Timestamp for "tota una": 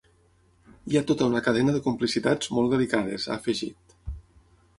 1.11-1.41